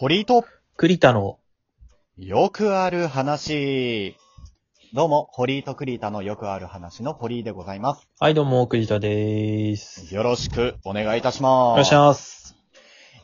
[0.00, 0.44] 堀井と
[0.76, 1.40] 栗田の、
[2.18, 4.14] よくある話。
[4.94, 8.08] どうも、堀井と栗田のよくある話の堀井でございます。
[8.20, 10.14] はい、どうも、栗田でーす。
[10.14, 11.70] よろしくお願いいたします。
[11.70, 12.54] お願いします。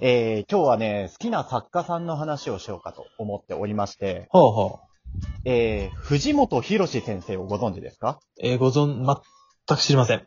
[0.01, 5.29] えー、今日はね、好きな作家さんの話をしようかと思っておりまして、ほうほう。
[5.45, 8.19] えー、藤本博士先生をご存知ですか？
[8.43, 10.27] えー、ご存、全く知りません。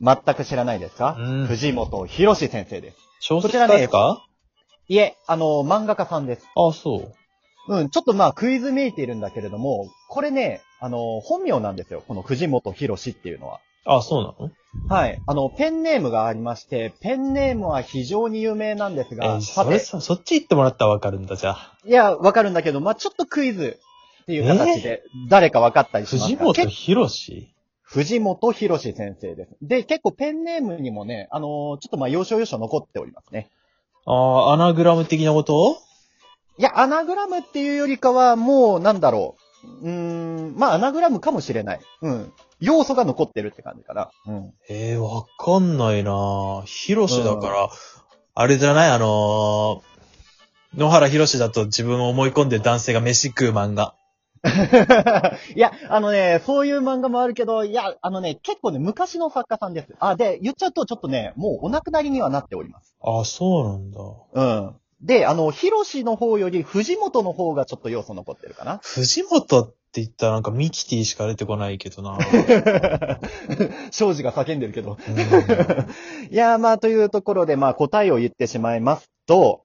[0.00, 1.16] 全く知らないですか？
[1.18, 2.96] うん藤本博士先生です。
[3.20, 4.26] 小説家ですか？
[4.88, 6.46] いえ、あの、漫画家さんです。
[6.56, 7.12] あ、そ
[7.68, 7.74] う。
[7.74, 12.02] うん、ちょっとまあクイズめいているんだけれども、これね、あの、本名なんですよ。
[12.06, 13.60] この藤本博士っていうのは。
[13.84, 14.50] あ、そうなの？
[14.88, 15.20] はい。
[15.26, 21.78] あの、ペンネームがありまして、ペンネームは非常に有名なんですえが、ーさて、それさ、そっち行ってもらったらわかるんだ、じゃあ。
[21.84, 23.78] いや、わかるんだけど、まあちょっとクイズ
[24.22, 26.26] っていう形で、誰かわかったりしますか？
[26.26, 27.54] 藤本け博士？
[27.82, 29.56] 藤本博士先生です。
[29.62, 33.50] で、結構ペンネームにもね、あのーちょっとまあ要所要所残っておりますね。
[34.06, 35.78] あー、アナグラム的なこと？
[36.58, 39.66] いや、アナグラムっていうよりかは、もう、なんだろう。
[39.86, 41.80] うーん、まあ、アナグラムかもしれない。
[42.02, 42.32] うん。
[42.60, 44.10] 要素が残ってるって感じかな。
[44.26, 44.52] うん。
[44.68, 46.62] えー、わかんないなぁ。
[46.66, 47.68] 博士だから、
[48.34, 48.90] あれじゃない？
[48.90, 53.94] あのー、野原博士だと自分を思い込んで男性が飯食う漫画。
[55.54, 59.94] いや、あのね、そういう漫画もあるけど、いや、あのね、結構ね、昔の作家さんです。
[60.00, 62.96] あ、で、言っちゃうとちょっとね、もうお亡くなりにはなっております。
[63.02, 64.00] あ、そうなんだ。
[64.32, 64.76] うん。
[65.00, 68.78] で、あの、ヒロシの方より藤本の方がちょっと要素残ってるかな。
[68.82, 72.18] 藤本って言ったらなんかミキティしか出てこないけどな
[73.90, 74.96] 庄司が叫んでるけど。
[75.06, 75.16] うん
[76.32, 79.64] いや、まあ、というところで、まあ、答えを言ってしまいますと、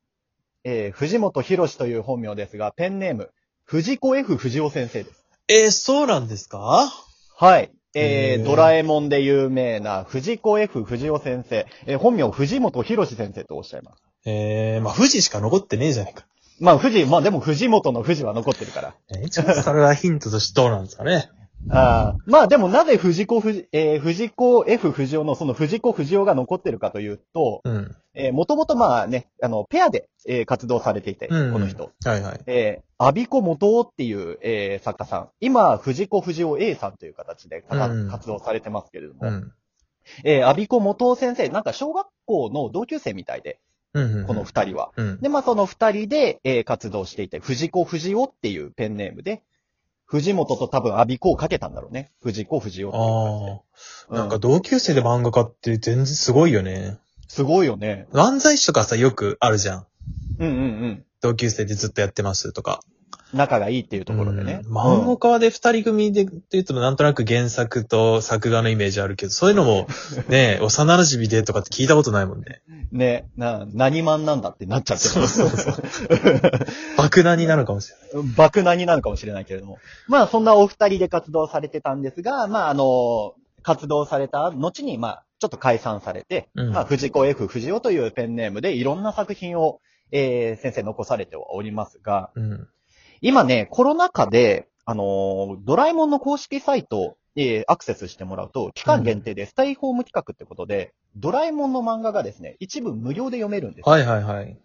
[0.63, 3.31] えー、藤本博士という本名ですが、ペンネーム、
[3.67, 5.25] 藤子 F 藤尾先生です。
[5.49, 6.89] えーそうなんですか？
[7.35, 7.69] はい。
[7.93, 14.01] えー、ドラえもんで有名な藤子 F 藤尾先生、えー本名藤本博士先生とおっしゃいます。
[14.25, 16.23] えー、まあ富士しか残ってねえじゃないか。
[16.61, 18.95] まあ、藤、まあでも藤本の藤は残ってるから。
[19.09, 21.29] えーちょっとそれはヒントとしてどうなんですかね。
[21.69, 27.95] あーまあでもなぜ藤子藤、えー藤子 F 藤尾のその藤子藤尾が残ってるかというと、うん。
[28.13, 31.91] えー、もともとまあね、あの、ペアで、えー活動されていて、うんこの人。
[32.05, 32.41] はいはい。
[32.47, 35.29] えー、アビコ元夫っていう、えー作家さん。
[35.39, 37.75] 今、藤子藤尾 A さんという形でう
[38.05, 39.51] ん活動されてますけれども、うん。
[40.23, 43.59] えー、アビコ元夫先生、なんか小学校の同級生みたいで、
[43.93, 44.27] うんうん。
[44.27, 44.91] この二人は。
[44.95, 45.19] うん。
[45.21, 49.43] で、まあその二人で、えー活動していて、藤子藤尾っていうペンネームで、
[50.07, 52.11] 藤本と多分アビコをかけたんだろうね。
[52.23, 53.61] 藤子藤尾。
[54.09, 54.15] ああ。
[54.15, 56.97] なんか同級生で漫画家って全然すごいよね。
[57.27, 58.07] すごいよね。
[58.13, 59.85] 漫才師とかさ、よくあるじゃん。
[60.39, 61.05] うんうんうん。
[61.21, 62.79] 同級生でずっとやってますとか。
[63.33, 64.61] 仲がいいっていうところでね。
[64.65, 69.87] うん漫画家で二人組でって言うとなんとなく原作と作画のイメージあるけど、そういうのも
[70.29, 72.61] ね、幼馴染でとかって聞いたことないもんね。
[72.69, 75.27] うんね、な、何マンなんだってなっちゃってる。
[75.27, 75.75] そうそう
[76.97, 78.29] 爆弾になるかもしれない。
[78.35, 79.77] 爆弾になるかもしれないけれども。
[80.07, 92.67] まあ、そんなお二人で活動されてたんですが、まあ、あの、活動された後に、まあ、ちょっと解散されて、うんまあ、藤子 F 藤尾というペンネームでいろんな作品を、えー、先生残されてはおりますが、うん。
[93.21, 104.57] 今ね、コロナ禍で、あの、ドラえもんの公式サイト、えー、アクセスしてもらうと、期間限定でスタイホーム企画ってことで、ドラえもんの漫画がですね、一部無料で読めるんですよはいはいはい。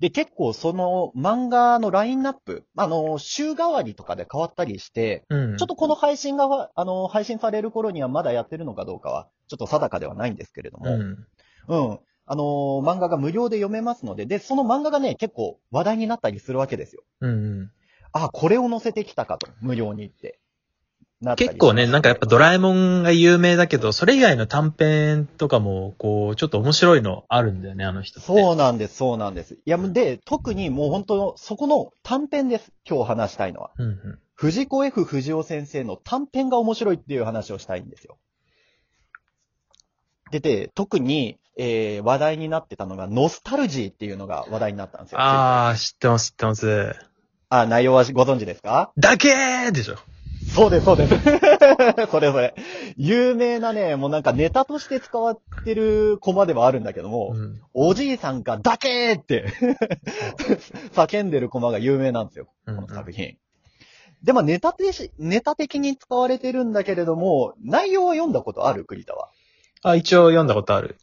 [0.00, 5.56] で、結構その漫画のラインナップ、あの、週替わりとかで変わったりして、うん。
[5.56, 11.26] ちょっとこの配信が、あの、配信される頃にはまだやってるのかどうかは、ちょっと定かではないんですけれども、うん。
[11.66, 11.98] うん。
[12.30, 12.44] あの、
[12.84, 17.02] 漫画が無料で読めますので、で、その漫画がね、結構話題になったりするわけですよ。
[17.20, 17.70] うんうん。
[18.12, 20.38] あ、これを載せてきたかと、無料にって。
[21.36, 28.26] 結構ね、なんかやっぱドラえもんが有名だけど、それ以外の短編とかも、こう、ちょっと面白いのあるんだよね、あの人って。
[28.26, 29.54] そうなんです、そうなんです。
[29.54, 32.72] いや、で、特にもう本当、そこの短編です。
[32.88, 33.70] 今日話したいのは。
[33.78, 34.18] うんうん。
[34.34, 38.16] 藤子 F 藤尾先生の短編が面白いっていう話をしたいんですよ。
[40.30, 45.18] で、で、特に、えー、話題になってたのが、ノスタルジーっていうのが話題になったんですよ。
[45.20, 46.94] あー、知ってます、知ってます。
[47.50, 48.92] あ、内容はご存知ですか？
[48.96, 49.96] だけーでしょ。
[50.54, 51.14] そうです、そうです。
[52.10, 52.54] それそれ。
[52.96, 57.60] 有名なね、もうなんかネタとして使われてるコマではあるんだけども、うん。
[57.74, 59.46] おじいさんがだけーって
[60.94, 62.48] 叫んでるコマが有名なんですよ。
[62.66, 63.36] この作品。
[64.22, 69.28] で、まあネタ的し、ネタ的に使われてるんだけれども、内容は読んだことある栗田は？
[69.82, 70.96] あ、一応読んだことある。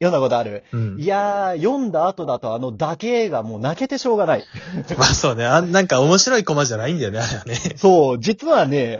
[0.00, 0.64] 読んだことある？
[0.72, 1.06] うんい。
[1.06, 4.44] やー、読んだ後だとあのだけがもう泣けてしょうがない。
[4.96, 5.44] まあそうね。
[5.44, 7.56] あなんか面白いコマじゃないんだよね、あれはね。
[7.76, 8.98] そう、実はね、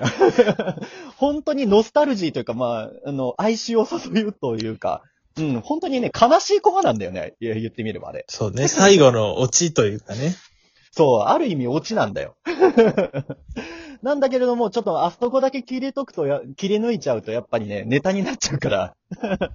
[1.17, 5.03] 本当にノスタルジーというか、まあ、あの、哀愁を誘うというか、
[5.39, 7.35] うん、本当にね、悲しいコマなんだよね。
[7.41, 8.27] 言ってみればあれ。
[8.29, 8.69] そうね。
[8.69, 10.37] 最後のオチというかね。
[10.93, 12.35] そう、ある意味オチなんだよ。
[14.03, 18.95] なんだけれども、ちょっとあそこだけ切り解くとや、切り抜いちゃうとやっぱりね、ネタになっちゃうから、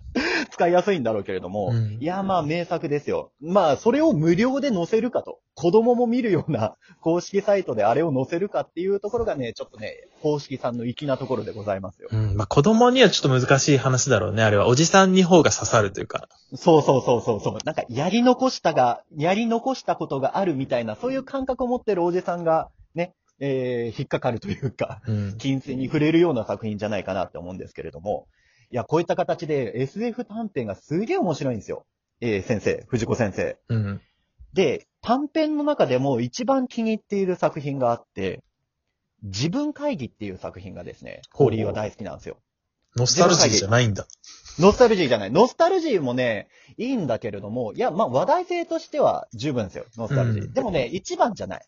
[0.52, 3.32] 使いやすいんだろうけれども、うんいや、まあ名作ですよ。
[3.42, 5.40] まあ、それを無料で載せるかと。
[5.56, 12.10] 子供も見るような 公式サイトであれを載せるかっていうところがね、ちょっとね、公式さんの粋なところでございますよ。
[12.12, 12.36] うん。
[12.36, 14.44] まあ、子供にはちょっと難しい話だろうね。
[14.44, 14.68] あれは。
[14.68, 16.28] おじさんに方が刺さるというか。
[16.56, 17.58] そうそうそうそうそう。
[17.64, 25.38] なんか、やり残したが、やり残したことがあるみたいな、そういう感覚を持ってるおじさんが、ね、えー、引っかかるというか、うん。
[25.38, 28.28] 金銭に触れるような作品じゃないかなって思うんですけれども、
[28.72, 31.86] いや、こういった形で SF 短編がすげえ面白いんですよ。
[32.22, 33.58] えー、先生、藤子先生。
[33.70, 34.02] うん。
[34.54, 38.42] で、短編の中でも一番気に入っている作品があって、
[39.24, 42.38] 自分会議っていう作品がですね、ホーリーは大好きなんですよ。
[42.96, 44.08] ノスタルジーじゃないんだ。
[44.58, 45.32] ノスタルジーじゃない。
[45.32, 46.48] ノスタルジーもね、
[46.78, 49.86] いいんだけれども、いや、まあ、話題性としては十分ですよ。
[49.98, 50.44] ノスタルジー。
[50.44, 51.66] うんでもね、一番じゃない。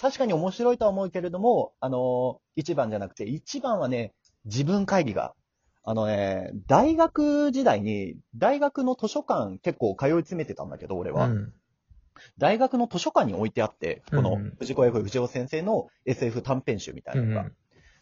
[0.00, 4.12] 確かに面白いとは思うけれども、あのー一番じゃなくて、一番はね、
[4.44, 5.34] 自分会議が。
[5.82, 11.26] あのね、大学時代に、大学の図書館結構通い詰めてたんだけど、俺は。
[11.26, 11.52] うん。
[12.38, 17.42] 大学の図書館に置いてあって、このうん藤子 F 不二雄先生の SF 短編集みたいうなのが。
[17.48, 17.52] ん。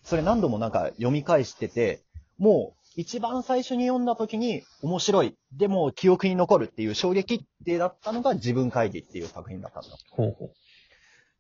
[0.03, 2.03] それ何度もなんか読み返してて、
[2.37, 9.89] もう一番最初に読んだ時に面白い、でも記憶に残るっていう衝撃ってだったのが自分会議っていう作品だったんだ。
[10.11, 10.53] ほうほう。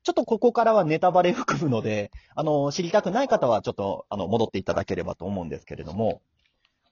[0.05, 6.23] ちょっとここからはネタバレ含むので、あの、知りたくない方はちょっと、あの、戻っていただければと思うんですけれども、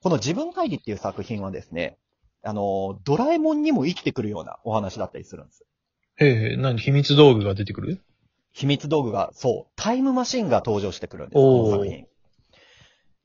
[0.01, 1.97] この自分会議っていう作品はですね、
[2.43, 5.65] あの、ドラえもんにも生きてくるようなお話だったりするんです。
[6.17, 6.77] へえ、何？
[6.77, 8.01] 秘密道具が出てくる？
[8.51, 12.05] 秘密道具が、そう、タイムマシンが登場してくるんです、この作品。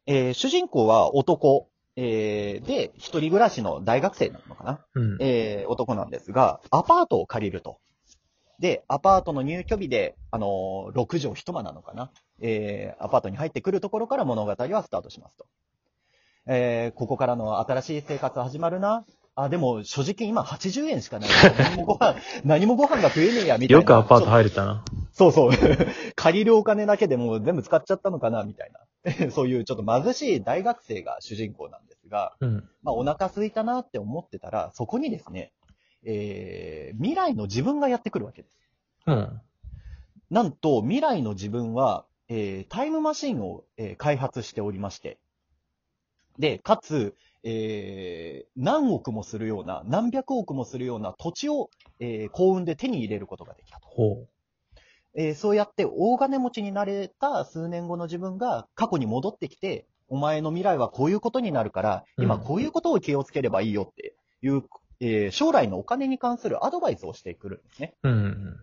[0.07, 4.81] えー主人公は男、えーで、一人暮らしの大学生なのかな？
[4.95, 5.19] うん。
[5.21, 7.79] えー男なんですが、アパートを借りると。
[8.59, 12.11] で、アパートの入居日で、あのー6畳一間なのかな
[12.41, 15.47] えーアパートに入ってくるところから物語はスタートしますと。
[16.47, 19.05] えーここからの新しい生活始まるな。
[19.35, 21.31] あ、でも、正直今80円しかない。
[21.59, 23.81] 何もご飯、 何もご飯が食えねえや、みたいな。
[23.81, 24.85] よくアパート入れたな。
[25.13, 25.51] そうそう。
[26.17, 28.81] 借りるお金だけでもう全部使っちゃったのかな、みたいな。
[29.33, 32.69] そういうちょっと貧しい大学生が主人公なんですが、うん。
[32.83, 35.53] まあお腹空いたなって思ってたら、そこにですね、
[36.05, 38.55] えー、未来の自分がやってくるわけです。
[39.07, 39.41] うん。
[40.31, 45.19] なんと、未来の自分は、えー、タイムマシンを、えー開発しておりまして、
[46.39, 47.15] で、かつ、
[47.45, 51.71] えー、何億もするような、何百億もするような土地を、
[52.01, 53.89] えー幸運で手に入れることができたと。
[53.89, 54.29] ほう。
[55.15, 64.63] えーそうやって大金持ちになれた数年後の自分が過去に戻ってきて、お前の未来はこういうことになるから、今うんこういうことを気をつければいいよっていう、
[65.03, 67.95] えー将来のお金に関するアドバイスをしてくるんですね。
[68.05, 68.61] うん。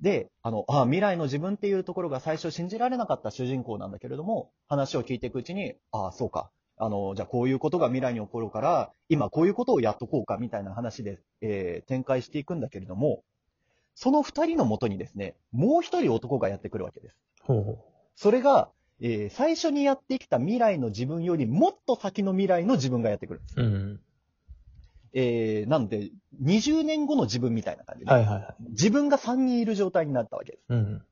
[0.00, 6.50] で、あの、あ未来の自分っていうところが最初信じられなかった主人公なんだけれども、話を聞いていくうちに、ああ、そうか。
[6.76, 13.22] あの、じゃあこういうことが未来に起こるから、今こういうことをやっとこうかみたいな話で、えー展開していくんだけれども、
[13.94, 17.16] その二人のもとにですね、もう一人男がやってくるわけです。
[17.42, 17.84] ほうほ
[18.16, 18.70] それが、
[19.02, 23.60] えー最初にやってきた未来の自分よりもっと先の未来の自分がやってくるんです。
[23.60, 23.62] う。
[23.62, 24.00] うん。
[25.12, 26.10] えー、なんで、
[26.42, 28.54] 20年後の自分みたいな感じで、はいはいはい。
[28.70, 30.64] 自分が3人いる状態になったわけです。
[30.68, 31.02] うん。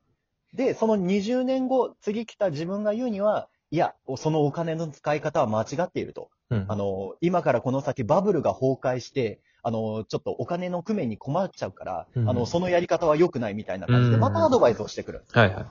[0.55, 6.31] で、その20年後、次来た自分が言うには、いや、そのお金の使い方は間違っていると。
[6.51, 6.67] うん。
[6.69, 15.25] あの、今からこの先バブルが崩壊して、あの、ちょっとお金の工面に困っちゃうから、うんあの、そのやり方は良くないみたいな感じで、うんまたアドバイスをしてくる。
[15.33, 15.67] はいはい。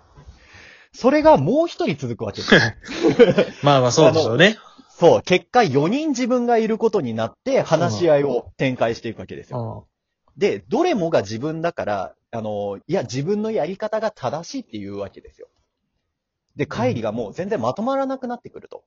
[0.93, 2.55] それがもう一人続くわけです。
[3.63, 4.57] まあまあそうでしょうね。
[5.00, 9.88] そう、結果4人自分がいることになって話し合いを展開していくわけですよ。
[10.38, 15.50] で、どれもが自分だから、あの、いや、自分のやり方が正しいっていうわけですよ。
[16.56, 18.84] で、会議がもう全然まとまらなくなってくると。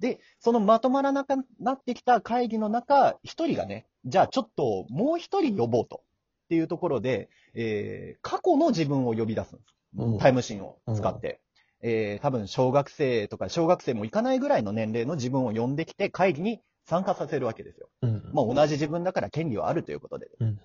[0.00, 6.02] で、そのまとまらなくなってきた会議の中、一人がね、じゃあちょっともう一人呼ぼうと。
[6.46, 9.74] っていうところで、えー、過去の自分を呼び出すんです。
[9.98, 11.40] うんタイムシンを使って。
[11.82, 17.88] えー、多分小学生とか小学生もいかないぐらいの年齢の自分を呼んできて会議に参加させるわけですよ。
[18.02, 18.30] うん。
[18.32, 20.28] まあ同じ自分だから権利はあるということで。
[20.40, 20.60] うん。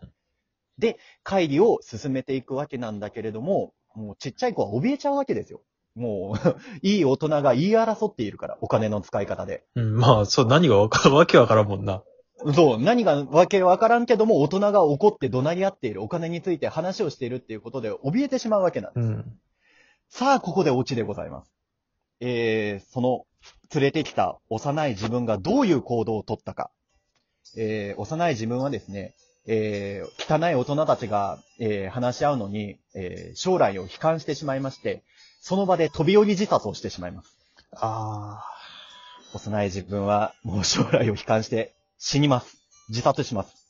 [1.23, 5.61] 会議を進めていくわけなんだけれども、もうちっちゃい子は怯えちゃうわけですよ。
[5.95, 9.63] もう、 いい大人が言い争っているから、お金の使い方で。
[9.75, 9.97] うん。
[9.97, 12.03] まあ、そう、何がわか、わけわからんもんな。
[12.55, 19.07] そう、何がわけわからんけども、大人が怒って怒鳴り合っている、お金について話をしているっていうことで、怯えてしまうわけなんです。
[19.07, 19.39] うん。
[20.13, 21.51] さあ、ここでオチでございます。
[22.19, 23.25] えー、その、
[23.73, 26.69] 連れてきた幼い自分がどういう行動をとったか。
[27.57, 29.15] えー幼い自分はですね、
[29.47, 35.01] えー汚い大人たちが、えー話し合うのに、えー将来を悲観してしまいまして、
[35.41, 37.37] その場で飛び降り自殺をしてしまいます。
[37.77, 38.43] あ
[39.33, 42.57] 幼い自分はもう将来を悲観して死にます。
[42.89, 43.60] 自殺します。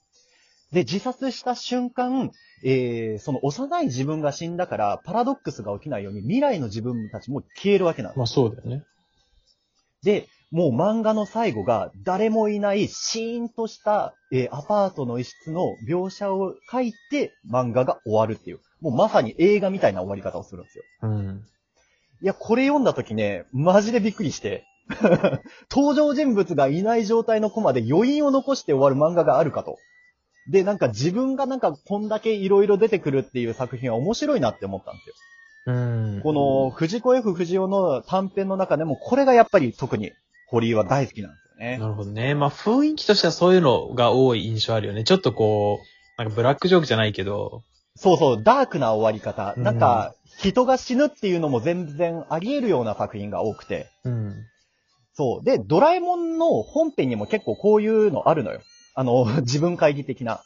[0.71, 2.31] で、自殺した瞬間、
[2.63, 8.17] えーその幼い自分が死んだから、パラドックスが起きないように未来の自分たちも消えるわけなのあ。。
[8.17, 8.83] まあそうだよね。
[10.03, 18.59] で、もう漫画の最後が誰もいないシーンとした、えーアパートの一室の描写を書いて漫画が終わるっていう。
[18.79, 20.83] もうまさに映画みたいな終わり方をするんですよ。
[21.03, 21.43] うん。
[22.21, 24.65] いや、これ読んだ時ね、マジでびっくりして。
[25.71, 29.77] 登場人物がいない状態のコマで余韻を残して終わる漫画があるかと。
[30.47, 35.15] で、なんか自分がなんかこんだけ色々出てくるっていう作品は面白いなって思ったんですよ。
[35.67, 36.21] うん。
[36.23, 40.11] この藤子 F 不二雄の短編の中でもこれがやっぱり特に
[40.47, 41.77] 堀井は大好きなんですよね。
[41.77, 42.33] なるほどね。
[42.33, 45.03] まあ雰囲気としてはそういうのが多い印象あるよね。
[45.03, 47.63] ちょっとこう、なんかブラックジョークじゃないけど、
[47.95, 49.53] そうそう、ダークな終わり方。
[49.57, 53.87] うんなんか、人が死ぬっていうのも全然あり得るような作品が多くて。
[54.05, 54.33] うん。
[55.13, 55.45] そう。
[55.45, 58.61] で、ドラえもんの本編にも結構こういうのあるのよ。
[58.93, 60.41] あの、 自分会議的な。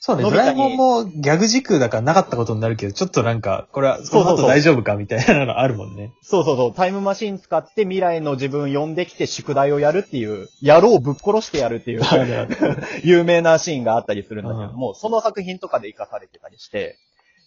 [0.00, 0.56] そうね、のび太に。
[0.56, 4.24] ドラえもんもギャグ時空だからなかったことになるけど、ちょっとなんか、これは、そうそうそう。
[4.24, 6.12] その後大丈夫かみたいなのあるもんね。
[6.22, 12.02] そうそうそう、タイムマシン使って未来の自分呼んできて宿題をやるっていう、野郎をぶっ殺してやるっていう、
[13.02, 16.96] 有名なシーンがあったりするんだけどうんも、その作品とかで活かされてたりして、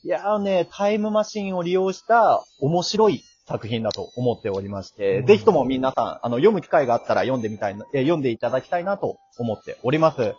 [0.03, 10.35] いやーね、タイムマシンを利用した面白い作品だと思っておりまして、うんぜひとも皆さん、あの、読む機会があったら読んでみたいな、えー読んでいただきたいなと思っております。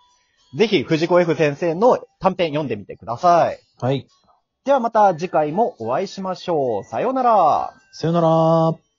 [0.56, 3.58] ぜひ、藤子 F 先生の短編読んでみてください。
[3.80, 4.06] はい。
[4.64, 6.84] ではまた次回もお会いしましょう。
[6.84, 7.74] さようなら。
[7.92, 8.91] さよなら。